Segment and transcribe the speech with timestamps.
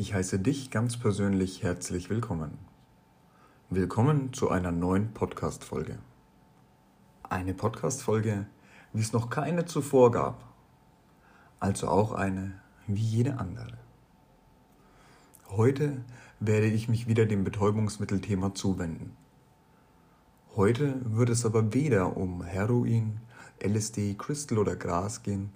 [0.00, 2.56] Ich heiße dich ganz persönlich herzlich willkommen.
[3.68, 5.98] Willkommen zu einer neuen Podcast-Folge.
[7.28, 8.46] Eine Podcast-Folge,
[8.94, 10.42] wie es noch keine zuvor gab.
[11.58, 13.76] Also auch eine wie jede andere.
[15.50, 16.02] Heute
[16.38, 19.14] werde ich mich wieder dem Betäubungsmittelthema zuwenden.
[20.56, 23.20] Heute wird es aber weder um Heroin,
[23.62, 25.52] LSD, Crystal oder Gras gehen,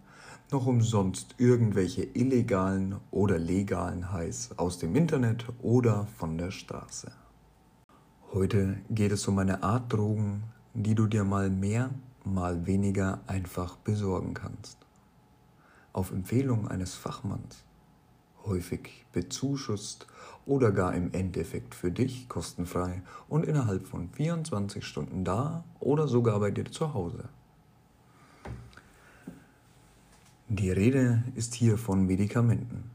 [0.50, 7.10] noch umsonst irgendwelche illegalen oder legalen Highs aus dem Internet oder von der Straße.
[8.32, 10.44] Heute geht es um eine Art Drogen,
[10.74, 11.90] die du dir mal mehr,
[12.24, 14.78] mal weniger einfach besorgen kannst.
[15.92, 17.64] Auf Empfehlung eines Fachmanns,
[18.44, 20.06] häufig bezuschusst
[20.46, 26.40] oder gar im Endeffekt für dich kostenfrei und innerhalb von 24 Stunden da oder sogar
[26.40, 27.28] bei dir zu Hause.
[30.48, 32.90] Die Rede ist hier von Medikamenten.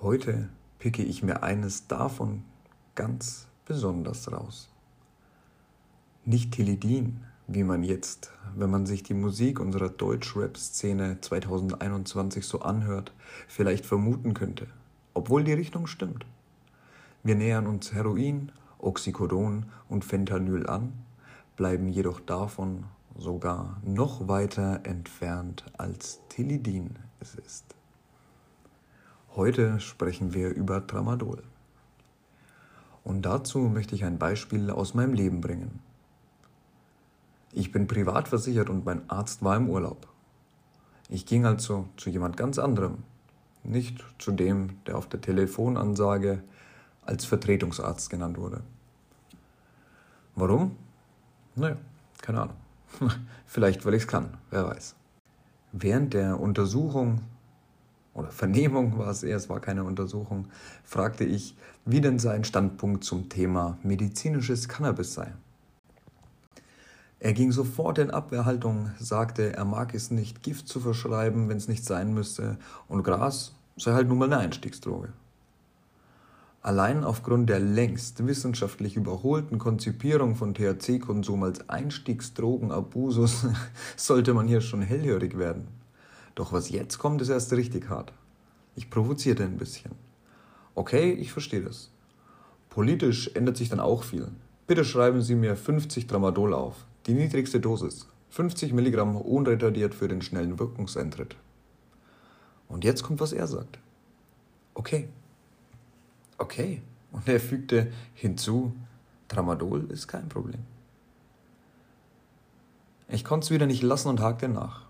[0.00, 2.44] Heute picke ich mir eines davon
[2.94, 4.70] ganz besonders raus.
[6.24, 13.12] Nicht Teledin, wie man jetzt, wenn man sich die Musik unserer Deutschrap-Szene 2021 so anhört,
[13.48, 14.68] vielleicht vermuten könnte,
[15.14, 16.26] obwohl die Richtung stimmt.
[17.24, 20.92] Wir nähern uns Heroin, Oxycodon und Fentanyl an,
[21.56, 22.84] bleiben jedoch davon
[23.16, 27.74] sogar noch weiter entfernt als Tilidin es ist.
[29.36, 31.42] Heute sprechen wir über Tramadol.
[33.04, 35.80] Und dazu möchte ich ein Beispiel aus meinem Leben bringen.
[37.52, 40.08] Ich bin privat versichert und mein Arzt war im Urlaub.
[41.08, 42.98] Ich ging also zu jemand ganz anderem,
[43.64, 46.42] nicht zu dem, der auf der Telefonansage
[47.04, 48.62] als Vertretungsarzt genannt wurde.
[50.36, 50.76] Warum?
[51.56, 51.76] Naja,
[52.22, 52.56] keine Ahnung.
[53.46, 54.94] Vielleicht, weil ich es kann, wer weiß.
[55.72, 57.20] Während der Untersuchung
[58.14, 60.48] oder Vernehmung war es eher, es war keine Untersuchung,
[60.84, 65.32] fragte ich, wie denn sein Standpunkt zum Thema medizinisches Cannabis sei.
[67.22, 71.68] Er ging sofort in Abwehrhaltung, sagte, er mag es nicht, Gift zu verschreiben, wenn es
[71.68, 72.56] nicht sein müsste,
[72.88, 75.12] und Gras sei halt nun mal eine Einstiegsdroge.
[76.62, 83.46] Allein aufgrund der längst wissenschaftlich überholten Konzipierung von THC-Konsum als Einstiegsdrogenabusus
[83.96, 85.68] sollte man hier schon hellhörig werden.
[86.34, 88.12] Doch was jetzt kommt, ist erst richtig hart.
[88.76, 89.92] Ich provozierte ein bisschen.
[90.74, 91.90] Okay, ich verstehe das.
[92.68, 94.28] Politisch ändert sich dann auch viel.
[94.66, 98.06] Bitte schreiben Sie mir 50 Tramadol auf, die niedrigste Dosis.
[98.28, 101.36] 50 Milligramm unretardiert für den schnellen Wirkungseintritt.
[102.68, 103.78] Und jetzt kommt, was er sagt.
[104.74, 105.08] Okay,
[106.40, 106.80] Okay.
[107.12, 108.74] Und er fügte hinzu,
[109.28, 110.64] Tramadol ist kein Problem.
[113.08, 114.86] Ich konnte es wieder nicht lassen und hakte nach.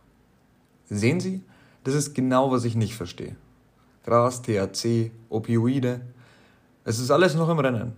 [0.88, 1.42] Sehen Sie,
[1.82, 3.34] das ist genau, was ich nicht verstehe.
[4.04, 6.02] Gras, THC, Opioide,
[6.84, 7.94] es ist alles noch im Rennen.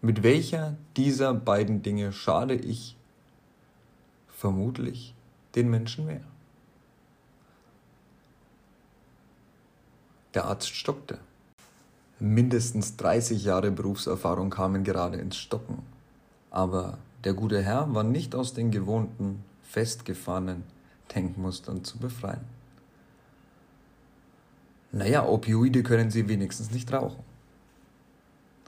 [0.00, 2.96] Mit welcher dieser beiden Dinge schade ich
[4.28, 5.14] vermutlich
[5.54, 6.24] den Menschen mehr?
[10.34, 11.18] Der Arzt stockte.
[12.20, 15.82] Mindestens 30 Jahre Berufserfahrung kamen gerade ins Stocken.
[16.50, 20.64] Aber der gute Herr war nicht aus den gewohnten, festgefahrenen
[21.14, 22.40] Denkmustern zu befreien.
[24.90, 27.22] Naja, Opioide können Sie wenigstens nicht rauchen,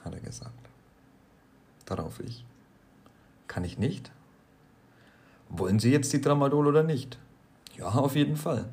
[0.05, 0.53] hat er gesagt.
[1.87, 2.45] Darauf ich.
[3.49, 4.13] Kann ich nicht?
[5.49, 7.19] Wollen Sie jetzt die Tramadol oder nicht?
[7.77, 8.69] Ja, auf jeden Fall.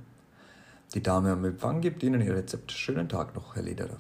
[0.94, 2.72] Die Dame am Empfang gibt Ihnen Ihr Rezept.
[2.72, 3.98] Schönen Tag noch, Herr Lederer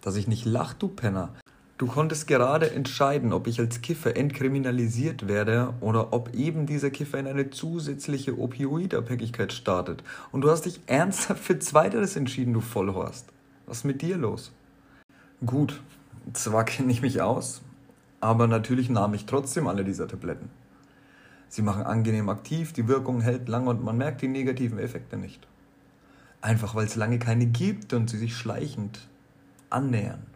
[0.00, 1.32] dass ich nicht lach, du Penner.
[1.78, 7.18] Du konntest gerade entscheiden, ob ich als Kiffer entkriminalisiert werde oder ob eben dieser Kiffer
[7.18, 10.02] in eine zusätzliche Opioidabhängigkeit startet.
[10.32, 13.26] Und du hast dich ernsthaft für Zweiteres entschieden, du Vollhorst.
[13.66, 14.52] Was ist mit dir los?
[15.44, 15.82] Gut,
[16.32, 17.60] zwar kenne ich mich aus,
[18.20, 20.48] aber natürlich nahm ich trotzdem alle dieser Tabletten.
[21.50, 25.46] Sie machen angenehm aktiv, die Wirkung hält lang und man merkt die negativen Effekte nicht.
[26.40, 29.08] Einfach weil es lange keine gibt und sie sich schleichend
[29.70, 30.26] annähern.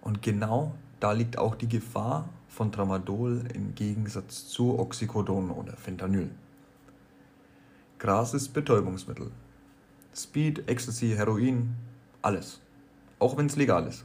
[0.00, 6.30] Und genau da liegt auch die Gefahr von Tramadol im Gegensatz zu Oxycodon oder Fentanyl.
[7.98, 9.30] Gras ist Betäubungsmittel.
[10.14, 11.74] Speed, Ecstasy, Heroin,
[12.22, 12.60] alles.
[13.18, 14.04] Auch wenn es legal ist.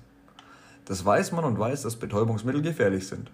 [0.85, 3.29] Das weiß man und weiß, dass Betäubungsmittel gefährlich sind.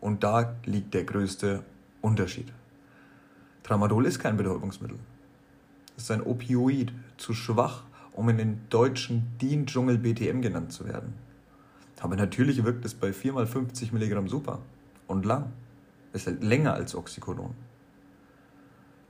[0.00, 1.64] Und da liegt der größte
[2.02, 2.52] Unterschied.
[3.62, 4.98] Tramadol ist kein Betäubungsmittel.
[5.96, 11.14] Es ist ein Opioid, zu schwach, um in den deutschen DIN-Dschungel BTM genannt zu werden.
[12.00, 14.58] Aber natürlich wirkt es bei 4 x 50 Milligramm super
[15.06, 15.52] und lang.
[16.12, 17.54] Es hält länger als Oxycodon.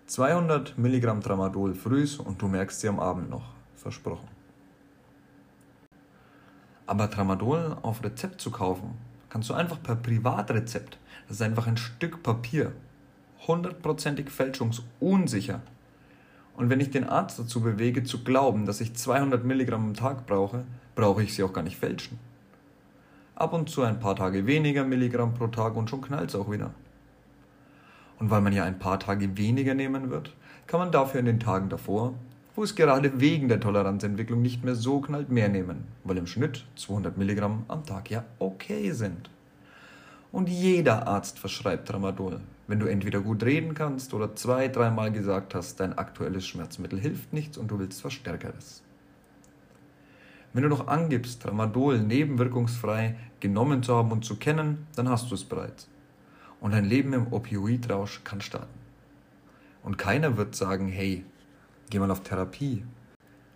[0.06, 3.54] 200 Milligramm Tramadol frühs und du merkst sie am Abend noch.
[3.76, 4.28] Versprochen.
[6.87, 8.99] Aber Tramadol auf Rezept zu kaufen,
[9.31, 10.99] kannst du einfach per Privatrezept.
[11.26, 12.72] Das ist einfach ein Stück Papier.
[13.46, 15.62] Hundertprozentig fälschungsunsicher.
[16.56, 20.26] Und wenn ich den Arzt dazu bewege, zu glauben, dass ich 200 Milligramm am Tag
[20.26, 20.64] brauche,
[20.94, 22.19] brauche ich sie auch gar nicht fälschen.
[23.34, 26.50] Ab und zu ein paar Tage weniger Milligramm pro Tag und schon knallt es auch
[26.50, 26.72] wieder.
[28.19, 30.34] Und weil man ja ein paar Tage weniger nehmen wird,
[30.66, 32.14] kann man dafür in den Tagen davor,
[32.54, 36.64] wo es gerade wegen der Toleranzentwicklung nicht mehr so knallt, mehr nehmen, weil im Schnitt
[36.76, 39.31] 200 Milligramm am Tag ja okay sind.
[40.31, 45.55] Und jeder Arzt verschreibt Tramadol, wenn du entweder gut reden kannst oder zwei, dreimal gesagt
[45.55, 48.82] hast, dein aktuelles Schmerzmittel hilft nichts und du willst was Stärkeres.
[50.53, 55.35] Wenn du noch angibst, Tramadol nebenwirkungsfrei genommen zu haben und zu kennen, dann hast du
[55.35, 55.88] es bereits.
[56.61, 58.79] Und dein Leben im Opioidrausch kann starten.
[59.82, 61.25] Und keiner wird sagen, hey,
[61.91, 62.85] geh mal auf Therapie,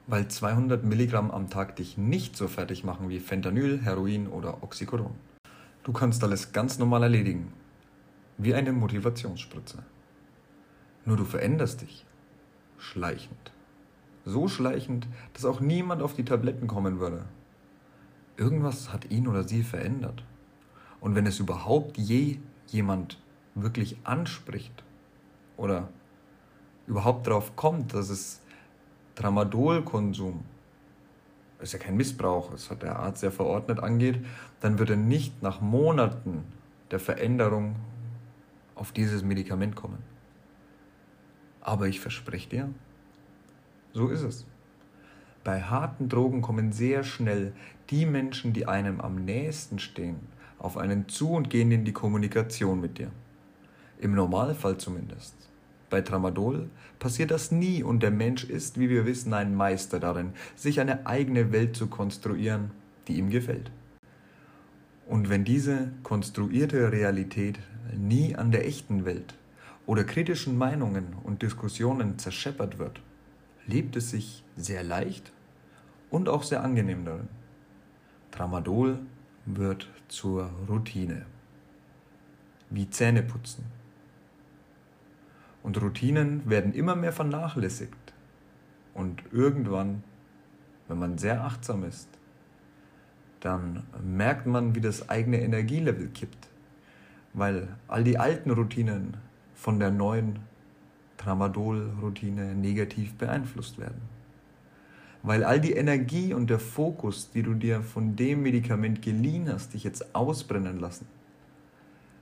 [0.07, 5.15] weil 200 Milligramm am Tag dich nicht so fertig machen wie Fentanyl, Heroin oder Oxycodon.
[5.85, 7.53] Du kannst alles ganz normal erledigen,
[8.39, 9.79] wie eine Motivationsspritze.
[11.05, 12.05] Nur du veränderst dich
[12.79, 13.53] schleichend.
[14.25, 17.25] So schleichend, dass auch niemand auf die Tabletten kommen würde.
[18.37, 20.25] Irgendwas hat ihn oder sie verändert.
[21.01, 23.23] Und wenn es überhaupt je jemand
[23.55, 24.83] wirklich anspricht
[25.57, 25.89] oder
[26.87, 28.41] überhaupt darauf kommt, dass es
[29.15, 30.45] Tramadolkonsum,
[31.61, 34.25] ist ja kein Missbrauch, das hat der Arzt ja verordnet, angeht,
[34.61, 36.45] dann wird er nicht nach Monaten
[36.91, 37.77] der Veränderung
[38.77, 39.99] auf dieses Medikament kommen.
[41.61, 42.69] Aber ich verspreche dir,
[43.93, 44.47] so ist es.
[45.43, 47.53] Bei harten Drogen kommen sehr schnell
[47.91, 50.19] die Menschen, die einem am nächsten stehen,
[50.59, 53.11] auf einen zu und gehen in die Kommunikation mit dir.
[53.99, 55.35] Im Normalfall zumindest.
[55.89, 56.69] Bei Tramadol
[56.99, 61.07] passiert das nie und der Mensch ist, wie wir wissen, ein Meister darin, sich eine
[61.07, 62.73] eigene Welt zu konstruieren,
[63.07, 63.71] die ihm gefällt.
[65.07, 67.61] Und wenn diese konstruierte Realität
[67.97, 69.35] nie an der echten Welt
[69.87, 73.01] oder kritischen Meinungen und Diskussionen zerscheppert wird,
[73.67, 75.33] lebt es sich sehr leicht
[76.11, 77.29] und auch sehr angenehm darin.
[78.31, 78.99] Tramadol
[79.45, 81.25] wird zur Routine.
[82.71, 83.65] Wie Zähneputzen.
[85.63, 88.15] Und Routinen werden immer mehr vernachlässigt.
[88.95, 90.03] Und irgendwann,
[90.89, 92.09] wenn man sehr achtsam ist,
[93.41, 96.49] dann merkt man, wie das eigene Energielevel kippt.
[97.37, 99.17] Weil all die alten Routinen
[99.55, 100.41] von der neuen
[101.19, 104.17] Tramadol-Routine negativ beeinflusst werden
[105.27, 109.75] weil all die Energie und der Fokus, die du dir von dem Medikament geliehen hast,
[109.75, 111.09] dich jetzt ausbrennen lassen.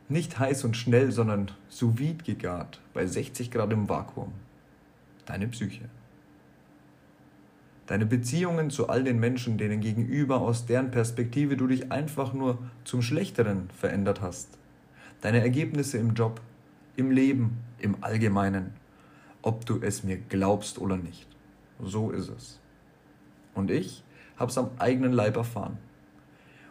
[0.08, 4.32] Nicht heiß und schnell, sondern sous vide gegart, bei 60 Grad im Vakuum.
[5.26, 5.90] Deine Psyche.
[7.86, 12.56] Deine Beziehungen zu all den Menschen, denen gegenüber aus deren Perspektive du dich einfach nur
[12.84, 14.56] zum Schlechteren verändert hast.
[15.24, 16.42] Deine Ergebnisse im Job,
[16.96, 18.74] im Leben, im Allgemeinen.
[19.40, 21.26] Ob du es mir glaubst oder nicht.
[21.80, 22.60] So ist es.
[23.54, 24.04] Und ich
[24.36, 25.78] habe es am eigenen Leib erfahren.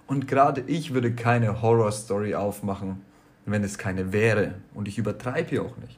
[0.06, 3.02] Und gerade ich würde keine Horror-Story aufmachen,
[3.48, 4.54] wenn es keine wäre.
[4.76, 5.98] Und ich übertreibe hier auch nicht.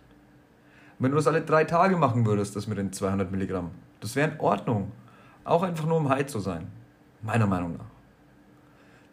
[0.98, 4.32] Wenn du das alle drei Tage machen würdest, das mit den 200 Milligramm, das wäre
[4.32, 4.94] in Ordnung.
[5.44, 6.68] Auch einfach nur um high zu sein.
[7.22, 7.95] Meiner Meinung nach.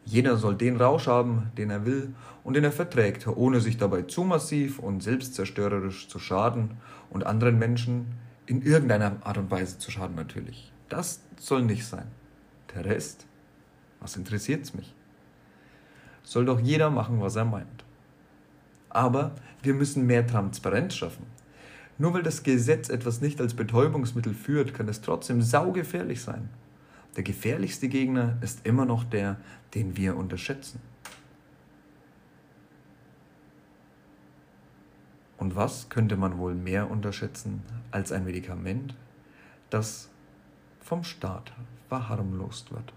[0.05, 4.03] Jeder soll den Rausch haben, den er will und den er verträgt, ohne sich dabei
[4.03, 6.73] zu massiv und selbstzerstörerisch zu schaden
[7.11, 8.07] und anderen Menschen
[8.47, 10.73] in irgendeiner Art und Weise zu schaden natürlich.
[10.89, 12.07] Das soll nicht sein.
[12.75, 13.27] Der Rest,
[14.01, 14.95] was interessiert es mich?
[16.25, 17.85] Soll doch jeder machen, was er meint.
[18.91, 21.27] Aber wir müssen mehr Transparenz schaffen.
[21.99, 26.49] Nur weil das Gesetz etwas nicht als Betäubungsmittel führt, kann es trotzdem saugefährlich sein.
[27.17, 29.37] Der gefährlichste Gegner ist immer noch der,
[29.75, 30.81] den wir unterschätzen.
[35.37, 38.95] Und was könnte man wohl mehr unterschätzen als ein Medikament,
[39.71, 40.09] das
[40.81, 41.53] vom Staat
[41.89, 42.93] verharmlost wird.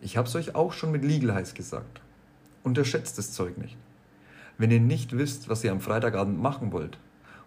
[0.00, 2.00] Ich habe es euch auch schon mit Legal Heiß gesagt.
[2.62, 3.76] Unterschätzt das Zeug nicht.
[4.58, 6.98] Wenn ihr nicht wisst, was ihr am Freitagabend machen wollt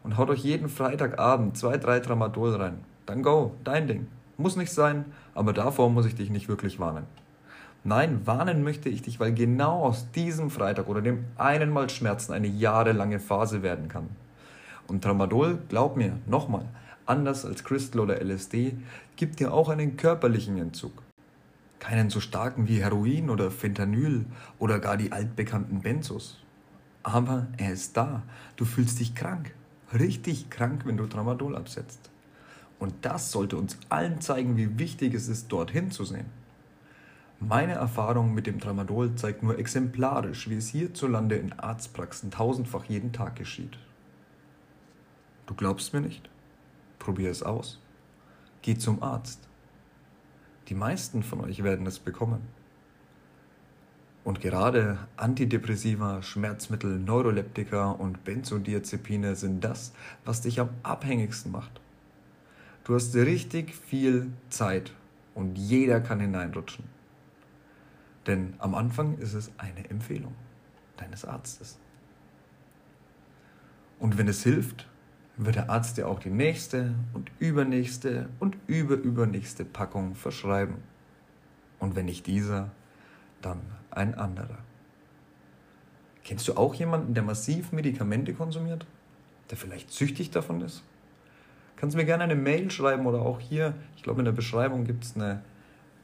[0.03, 4.07] und haut euch jeden Freitagabend zwei, drei Tramadol rein, dann go, dein Ding.
[4.43, 7.05] Muss nicht sein, aber davor muss ich dich nicht wirklich warnen.
[7.85, 12.33] Nein, warnen möchte ich dich, weil genau aus diesem Freitag oder dem einen Mal Schmerzen
[12.33, 14.09] eine jahrelange Phase werden kann.
[14.85, 16.65] Und Tramadol, glaub mir, nochmal,
[17.05, 18.75] anders als Crystal oder LSD,
[19.15, 20.91] gibt dir auch einen körperlichen Entzug.
[21.79, 24.25] Keinen so starken wie Heroin oder Fentanyl
[24.59, 26.43] oder gar die altbekannten Benzos.
[27.01, 28.23] Aber er ist da.
[28.57, 29.53] Du fühlst dich krank.
[29.97, 32.09] Richtig krank, wenn du Tramadol absetzt.
[32.83, 36.25] Und das sollte uns allen zeigen, wie wichtig es ist, dorthin zu sehen.
[37.39, 43.13] Meine Erfahrung mit dem Tramadol zeigt nur exemplarisch, wie es hierzulande in Arztpraxen tausendfach jeden
[43.13, 43.77] Tag geschieht.
[45.45, 46.29] Du glaubst mir nicht?
[46.99, 47.79] Probier es aus.
[48.63, 49.47] Geh zum Arzt.
[50.67, 52.41] Die meisten von euch werden es bekommen.
[54.25, 59.93] Und gerade Antidepressiva, Schmerzmittel, Neuroleptika und Benzodiazepine sind das,
[60.25, 61.79] was dich am abhängigsten macht.
[62.83, 64.93] Du hast richtig viel Zeit
[65.35, 66.83] und jeder kann hineinrutschen.
[68.27, 70.35] Denn am Anfang ist es eine Empfehlung
[70.97, 71.79] deines Arztes.
[73.99, 74.89] Und wenn es hilft,
[75.37, 80.75] wird der Arzt dir auch die nächste und übernächste und überübernächste Packung verschreiben.
[81.79, 82.71] Und wenn nicht dieser,
[83.41, 83.61] dann
[83.91, 84.57] ein anderer.
[86.25, 88.85] Kennst du auch jemanden, der massiv Medikamente konsumiert?
[89.49, 90.83] Der vielleicht süchtig davon ist?
[91.83, 95.03] Kannst mir gerne eine Mail schreiben oder auch hier, ich glaube in der Beschreibung gibt
[95.03, 95.41] es eine,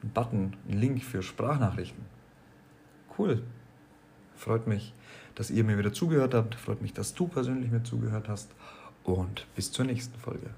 [0.02, 2.04] einen Button, einen Link für Sprachnachrichten.
[3.18, 3.44] Cool.
[4.36, 4.94] Freut mich,
[5.36, 6.56] dass ihr mir wieder zugehört habt.
[6.56, 8.52] Freut mich, dass du persönlich mir zugehört hast.
[9.06, 10.50] Und bis zur nächsten Folge.